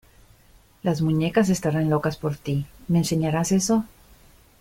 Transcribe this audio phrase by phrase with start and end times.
[0.81, 3.85] Las muñecas estarán locas por ti.¿ Me enseñarás eso?